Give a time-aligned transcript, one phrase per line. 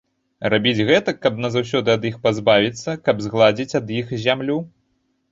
[0.51, 4.57] Рабіць гэтак, каб назаўсёды ад іх пазбавіцца, каб згладзіць ад іх зямлю.